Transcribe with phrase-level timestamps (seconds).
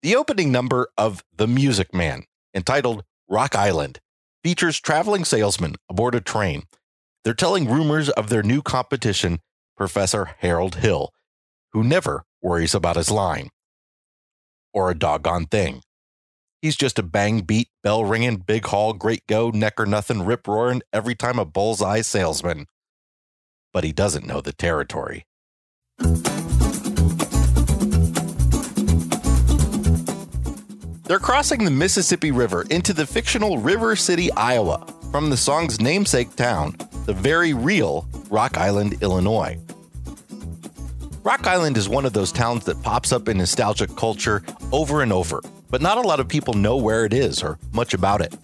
[0.00, 2.22] The opening number of The Music Man,
[2.54, 3.98] entitled Rock Island,
[4.44, 6.62] features traveling salesmen aboard a train.
[7.24, 9.40] They're telling rumors of their new competition,
[9.76, 11.12] Professor Harold Hill,
[11.72, 13.48] who never worries about his line
[14.72, 15.82] or a doggone thing.
[16.62, 20.46] He's just a bang beat, bell ringing, big haul, great go, neck or nothing, rip
[20.46, 22.66] roaring every time a bullseye salesman.
[23.72, 25.26] But he doesn't know the territory.
[31.08, 36.36] They're crossing the Mississippi River into the fictional River City, Iowa, from the song's namesake
[36.36, 39.58] town, the very real Rock Island, Illinois.
[41.22, 45.10] Rock Island is one of those towns that pops up in nostalgic culture over and
[45.10, 48.36] over, but not a lot of people know where it is or much about it.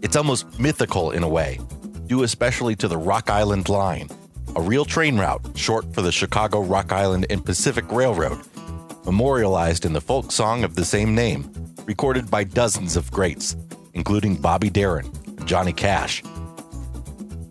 [0.00, 1.58] It's almost mythical in a way,
[2.06, 4.08] due especially to the Rock Island Line,
[4.54, 8.38] a real train route short for the Chicago, Rock Island, and Pacific Railroad,
[9.04, 13.56] memorialized in the folk song of the same name, recorded by dozens of greats,
[13.94, 16.22] including Bobby Darin and Johnny Cash.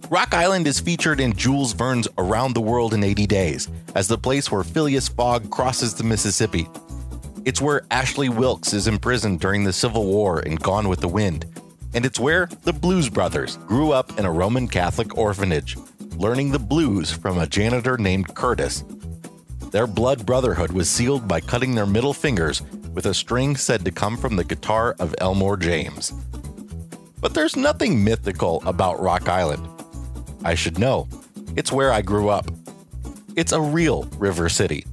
[0.10, 4.18] Rock Island is featured in Jules Verne's Around the World in 80 Days as the
[4.18, 6.68] place where Phileas Fogg crosses the Mississippi.
[7.44, 11.46] It's where Ashley Wilkes is imprisoned during the Civil War in Gone with the Wind.
[11.94, 15.78] And it's where the Blues Brothers grew up in a Roman Catholic orphanage,
[16.18, 18.84] learning the blues from a janitor named Curtis.
[19.72, 22.62] Their blood brotherhood was sealed by cutting their middle fingers
[22.96, 26.14] with a string said to come from the guitar of Elmore James.
[27.20, 29.68] But there's nothing mythical about Rock Island.
[30.44, 31.08] I should know.
[31.56, 32.50] It's where I grew up.
[33.36, 34.86] It's a real river city,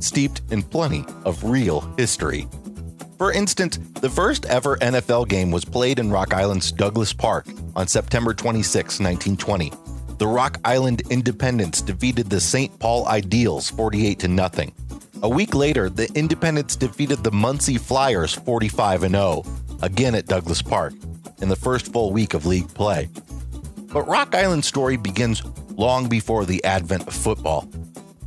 [0.00, 2.48] steeped in plenty of real history.
[3.18, 7.86] For instance, the first ever NFL game was played in Rock Island's Douglas Park on
[7.86, 9.72] September 26, 1920.
[10.18, 12.76] The Rock Island Independents defeated the St.
[12.78, 14.72] Paul Ideals 48 to nothing.
[15.24, 19.44] A week later, the Independents defeated the Muncie Flyers 45 0,
[19.80, 20.94] again at Douglas Park,
[21.40, 23.08] in the first full week of league play.
[23.92, 25.44] But Rock Island's story begins
[25.76, 27.70] long before the advent of football.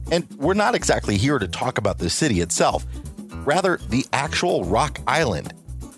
[0.10, 2.86] And we're not exactly here to talk about the city itself,
[3.44, 5.54] rather, the actual Rock Island,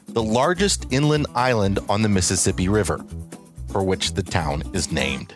[0.07, 3.05] the largest inland island on the Mississippi River,
[3.67, 5.35] for which the town is named.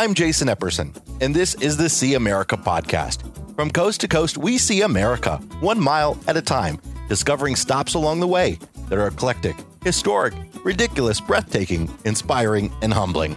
[0.00, 3.20] I'm Jason Epperson, and this is the See America podcast.
[3.54, 6.80] From coast to coast, we see America, one mile at a time,
[7.10, 8.58] discovering stops along the way
[8.88, 10.32] that are eclectic, historic,
[10.64, 13.36] ridiculous, breathtaking, inspiring, and humbling.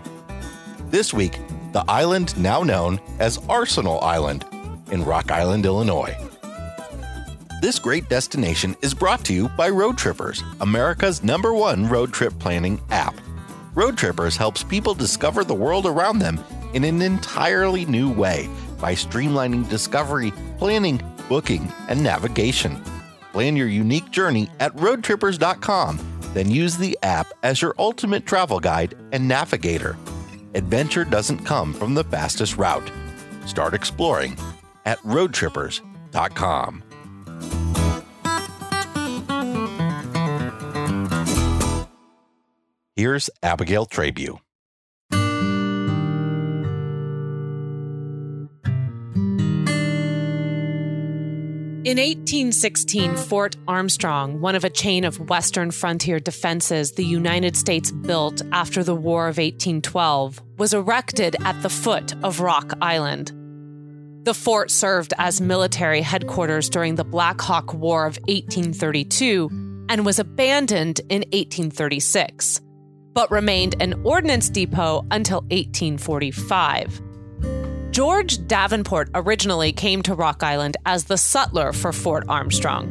[0.90, 1.38] This week,
[1.74, 4.46] the island now known as Arsenal Island
[4.90, 6.16] in Rock Island, Illinois.
[7.62, 12.32] This great destination is brought to you by Road Trippers, America's number one road trip
[12.40, 13.16] planning app.
[13.76, 16.40] Road Trippers helps people discover the world around them
[16.74, 22.82] in an entirely new way by streamlining discovery, planning, booking, and navigation.
[23.32, 26.00] Plan your unique journey at roadtrippers.com,
[26.34, 29.98] then use the app as your ultimate travel guide and navigator.
[30.54, 32.92] Adventure doesn't come from the fastest route.
[33.46, 34.38] Start exploring
[34.86, 36.84] at roadtrippers.com.
[42.96, 44.38] Here's Abigail Trabue.
[51.86, 57.92] In 1816, Fort Armstrong, one of a chain of Western frontier defenses the United States
[57.92, 63.34] built after the War of 1812, was erected at the foot of Rock Island.
[64.24, 69.50] The fort served as military headquarters during the Black Hawk War of 1832
[69.90, 72.62] and was abandoned in 1836,
[73.12, 77.02] but remained an ordnance depot until 1845.
[77.94, 82.88] George Davenport originally came to Rock Island as the sutler for Fort Armstrong.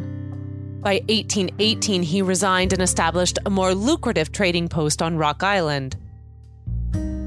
[0.80, 5.96] By 1818, he resigned and established a more lucrative trading post on Rock Island.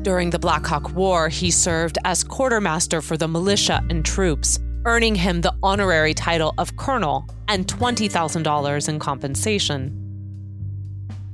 [0.03, 5.16] During the Black Hawk War, he served as quartermaster for the militia and troops, earning
[5.16, 9.88] him the honorary title of colonel and $20,000 in compensation.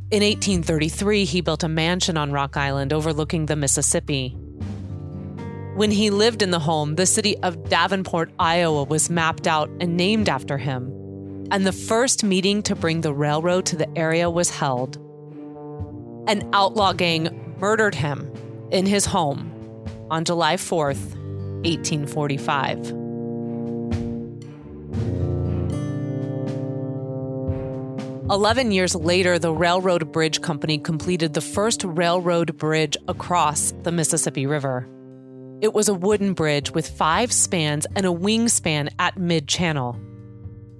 [0.09, 4.35] In 1833, he built a mansion on Rock Island overlooking the Mississippi.
[5.81, 9.97] When he lived in the home, the city of Davenport, Iowa was mapped out and
[9.97, 10.93] named after him.
[11.49, 14.97] And the first meeting to bring the railroad to the area was held.
[16.27, 18.31] An outlaw gang murdered him
[18.69, 19.51] in his home
[20.11, 21.15] on July 4th,
[21.65, 22.91] 1845.
[28.29, 34.45] Eleven years later, the Railroad Bridge Company completed the first railroad bridge across the Mississippi
[34.45, 34.87] River.
[35.61, 39.95] It was a wooden bridge with five spans and a swing span at mid channel.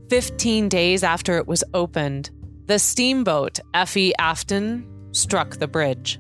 [0.10, 2.32] Fifteen days after it was opened,
[2.66, 6.20] the steamboat Effie Afton struck the bridge.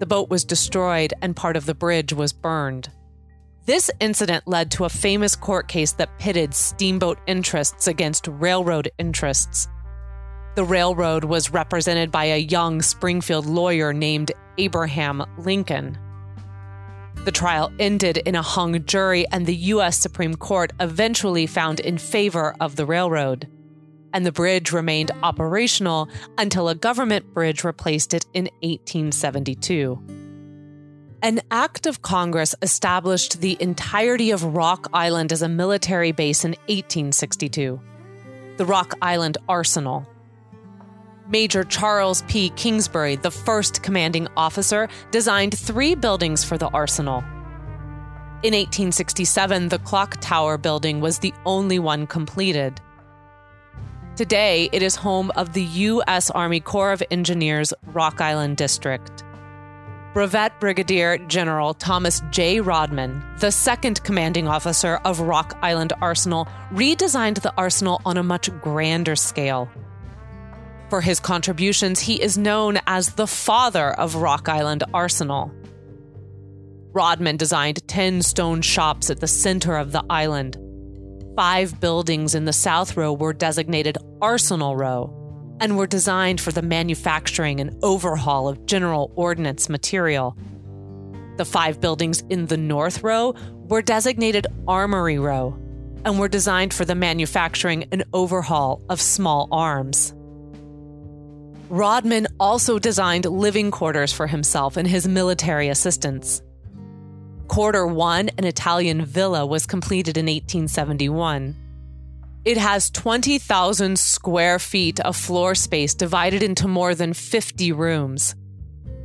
[0.00, 2.90] The boat was destroyed and part of the bridge was burned.
[3.64, 9.68] This incident led to a famous court case that pitted steamboat interests against railroad interests.
[10.56, 15.96] The railroad was represented by a young Springfield lawyer named Abraham Lincoln.
[17.24, 19.98] The trial ended in a hung jury, and the U.S.
[19.98, 23.48] Supreme Court eventually found in favor of the railroad.
[24.12, 26.08] And the bridge remained operational
[26.38, 30.02] until a government bridge replaced it in 1872.
[31.22, 36.50] An act of Congress established the entirety of Rock Island as a military base in
[36.68, 37.80] 1862.
[38.58, 40.06] The Rock Island Arsenal.
[41.28, 42.50] Major Charles P.
[42.50, 47.24] Kingsbury, the first commanding officer, designed three buildings for the arsenal.
[48.42, 52.78] In 1867, the clock tower building was the only one completed.
[54.16, 56.30] Today, it is home of the U.S.
[56.30, 59.24] Army Corps of Engineers Rock Island District.
[60.12, 62.60] Brevet Brigadier General Thomas J.
[62.60, 68.48] Rodman, the second commanding officer of Rock Island Arsenal, redesigned the arsenal on a much
[68.60, 69.68] grander scale.
[70.94, 75.52] For his contributions, he is known as the father of Rock Island Arsenal.
[76.92, 80.56] Rodman designed 10 stone shops at the center of the island.
[81.34, 86.62] Five buildings in the South Row were designated Arsenal Row and were designed for the
[86.62, 90.36] manufacturing and overhaul of general ordnance material.
[91.38, 93.34] The five buildings in the North Row
[93.68, 95.58] were designated Armory Row
[96.04, 100.14] and were designed for the manufacturing and overhaul of small arms.
[101.68, 106.42] Rodman also designed living quarters for himself and his military assistants.
[107.48, 111.56] Quarter 1, an Italian villa, was completed in 1871.
[112.44, 118.34] It has 20,000 square feet of floor space divided into more than 50 rooms.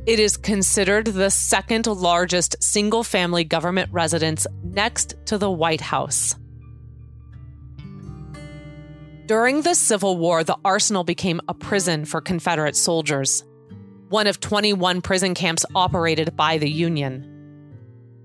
[0.06, 6.34] It is considered the second largest single family government residence next to the White House.
[9.30, 13.44] During the Civil War, the arsenal became a prison for Confederate soldiers,
[14.08, 17.24] one of 21 prison camps operated by the Union.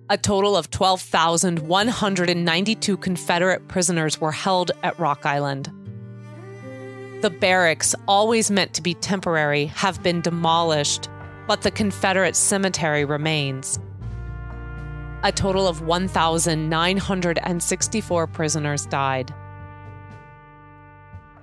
[0.09, 5.71] A total of 12,192 Confederate prisoners were held at Rock Island.
[7.21, 11.07] The barracks, always meant to be temporary, have been demolished,
[11.45, 13.77] but the Confederate cemetery remains.
[15.21, 19.31] A total of 1,964 prisoners died.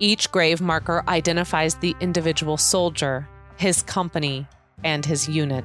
[0.02, 4.48] Each grave marker identifies the individual soldier, his company,
[4.82, 5.64] and his unit.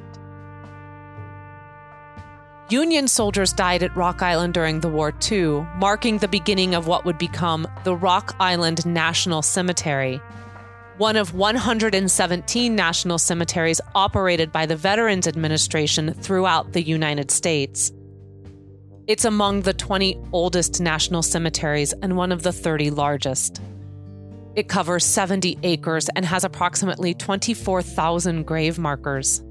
[2.69, 7.03] Union soldiers died at Rock Island during the war, too, marking the beginning of what
[7.03, 10.21] would become the Rock Island National Cemetery,
[10.99, 17.91] one of 117 national cemeteries operated by the Veterans Administration throughout the United States.
[19.07, 23.59] It's among the 20 oldest national cemeteries and one of the 30 largest.
[24.57, 29.43] It covers 70 acres and has approximately 24,000 grave markers.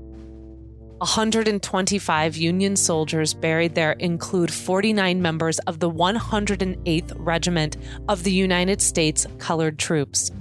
[0.98, 7.76] 125 Union soldiers buried there include 49 members of the 108th Regiment
[8.08, 10.32] of the United States Colored Troops,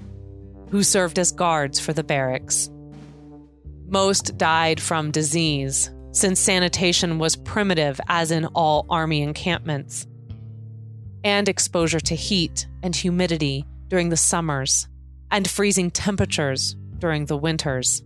[0.72, 2.72] who served as guards for the barracks.
[3.88, 10.08] Most died from disease, since sanitation was primitive, as in all Army encampments,
[11.24, 14.90] and exposure to heat and humidity during the summers
[15.32, 18.02] and freezing temperatures during the winters.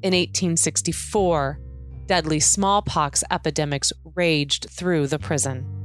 [0.00, 1.60] In 1864,
[2.06, 5.77] deadly smallpox epidemics raged through the prison.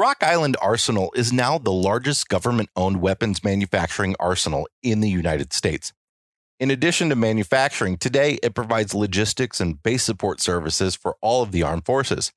[0.00, 5.52] Rock Island Arsenal is now the largest government owned weapons manufacturing arsenal in the United
[5.52, 5.92] States.
[6.58, 11.52] In addition to manufacturing, today it provides logistics and base support services for all of
[11.52, 12.32] the armed forces.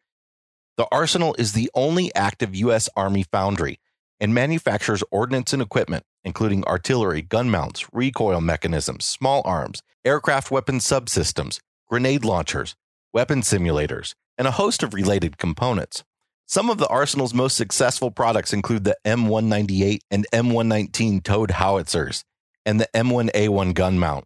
[0.75, 2.89] The arsenal is the only active U.S.
[2.97, 3.79] Army foundry
[4.19, 10.79] and manufactures ordnance and equipment, including artillery, gun mounts, recoil mechanisms, small arms, aircraft weapon
[10.79, 12.75] subsystems, grenade launchers,
[13.13, 16.03] weapon simulators, and a host of related components.
[16.45, 22.23] Some of the arsenal's most successful products include the M198 and M119 towed howitzers
[22.65, 24.25] and the M1A1 gun mount.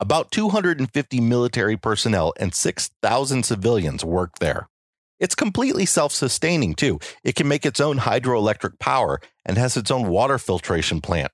[0.00, 4.68] About 250 military personnel and 6,000 civilians work there.
[5.18, 7.00] It's completely self sustaining, too.
[7.24, 11.32] It can make its own hydroelectric power and has its own water filtration plant.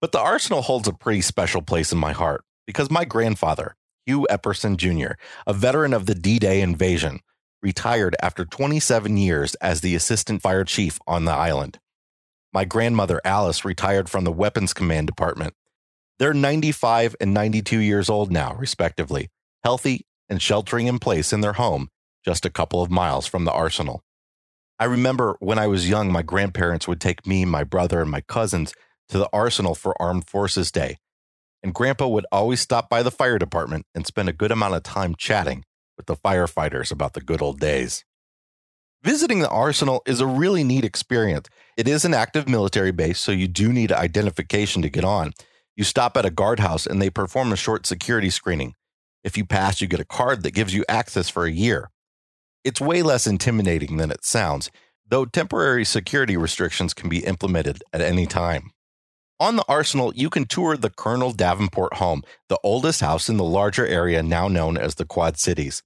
[0.00, 4.26] But the arsenal holds a pretty special place in my heart because my grandfather, Hugh
[4.30, 5.14] Epperson Jr.,
[5.46, 7.20] a veteran of the D Day invasion,
[7.64, 11.78] retired after 27 years as the assistant fire chief on the island.
[12.52, 15.54] My grandmother, Alice, retired from the Weapons Command Department.
[16.18, 19.30] They're 95 and 92 years old now, respectively,
[19.64, 21.88] healthy and sheltering in place in their home
[22.22, 24.02] just a couple of miles from the arsenal.
[24.78, 28.20] I remember when I was young, my grandparents would take me, my brother, and my
[28.20, 28.74] cousins
[29.08, 30.98] to the arsenal for Armed Forces Day.
[31.62, 34.82] And Grandpa would always stop by the fire department and spend a good amount of
[34.82, 35.64] time chatting
[35.96, 38.04] with the firefighters about the good old days.
[39.02, 41.48] Visiting the arsenal is a really neat experience.
[41.76, 45.32] It is an active military base, so you do need identification to get on.
[45.76, 48.74] You stop at a guardhouse and they perform a short security screening.
[49.22, 51.90] If you pass, you get a card that gives you access for a year.
[52.64, 54.70] It's way less intimidating than it sounds,
[55.06, 58.70] though temporary security restrictions can be implemented at any time.
[59.40, 63.44] On the Arsenal, you can tour the Colonel Davenport home, the oldest house in the
[63.44, 65.82] larger area now known as the Quad Cities.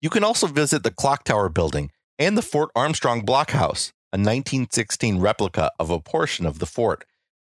[0.00, 5.18] You can also visit the Clock Tower building and the Fort Armstrong Blockhouse, a 1916
[5.18, 7.04] replica of a portion of the fort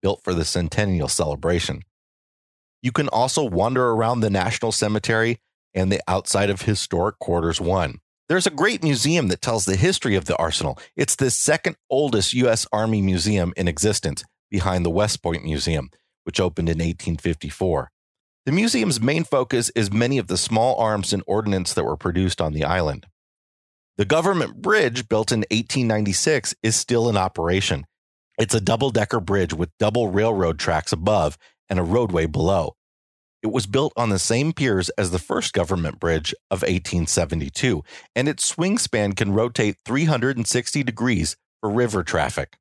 [0.02, 1.82] built for the centennial celebration.
[2.82, 5.38] You can also wander around the National Cemetery
[5.74, 8.00] and the outside of Historic Quarters 1.
[8.28, 10.78] There's a great museum that tells the history of the arsenal.
[10.94, 12.66] It's the second oldest U.S.
[12.72, 15.90] Army museum in existence, behind the West Point Museum,
[16.24, 17.90] which opened in 1854.
[18.46, 22.40] The museum's main focus is many of the small arms and ordnance that were produced
[22.40, 23.06] on the island.
[23.96, 27.86] The government bridge, built in 1896, is still in operation.
[28.38, 31.38] It's a double decker bridge with double railroad tracks above
[31.68, 32.76] and a roadway below.
[33.42, 37.82] It was built on the same piers as the first government bridge of 1872,
[38.14, 42.58] and its swing span can rotate 360 degrees for river traffic.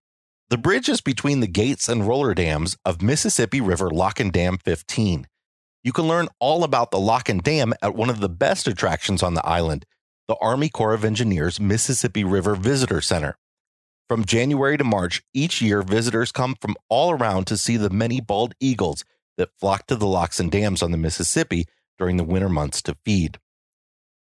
[0.51, 4.59] The bridge is between the gates and roller dams of Mississippi River Lock and Dam
[4.59, 5.25] 15.
[5.83, 9.23] You can learn all about the lock and dam at one of the best attractions
[9.23, 9.87] on the island,
[10.27, 13.39] the Army Corps of Engineers Mississippi River Visitor Center.
[14.07, 18.21] From January to March, each year visitors come from all around to see the many
[18.21, 19.03] bald eagles
[19.37, 21.65] that flock to the locks and dams on the Mississippi
[21.97, 23.39] during the winter months to feed.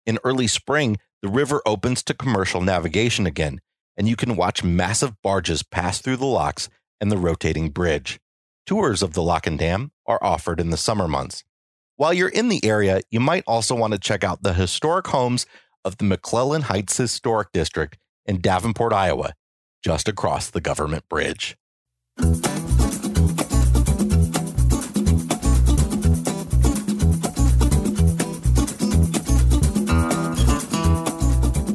[0.05, 3.59] In early spring, the river opens to commercial navigation again,
[3.97, 6.69] and you can watch massive barges pass through the locks
[6.99, 8.19] and the rotating bridge.
[8.65, 11.43] Tours of the lock and dam are offered in the summer months.
[11.97, 15.45] While you're in the area, you might also want to check out the historic homes
[15.83, 19.33] of the McClellan Heights Historic District in Davenport, Iowa,
[19.83, 21.57] just across the government bridge.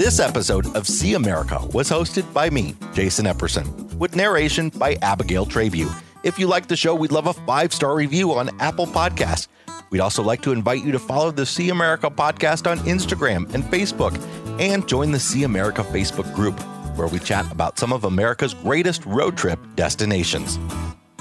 [0.06, 5.44] This episode of See America was hosted by me, Jason Epperson, with narration by Abigail
[5.44, 5.88] Trabue.
[6.22, 9.48] If you like the show, we'd love a five star review on Apple Podcasts.
[9.90, 13.64] We'd also like to invite you to follow the See America podcast on Instagram and
[13.64, 14.16] Facebook
[14.60, 16.56] and join the See America Facebook group,
[16.96, 20.56] where we chat about some of America's greatest road trip destinations.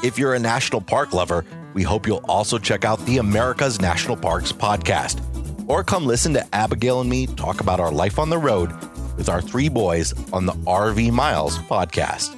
[0.04, 4.16] If you're a national park lover, we hope you'll also check out the America's National
[4.16, 5.35] Parks podcast
[5.68, 8.72] or come listen to Abigail and me talk about our life on the road
[9.18, 12.36] with our three boys on the RV Miles podcast.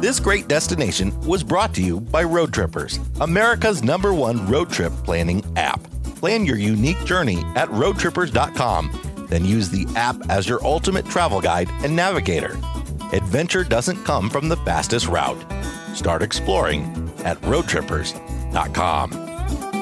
[0.00, 4.92] This great destination was brought to you by Road Trippers, America's number one road trip
[5.04, 5.82] planning app.
[6.16, 11.68] Plan your unique journey at roadtrippers.com, then use the app as your ultimate travel guide
[11.82, 12.56] and navigator.
[13.12, 15.42] Adventure doesn't come from the fastest route.
[15.94, 16.84] Start exploring
[17.24, 19.75] at roadtrippers.com.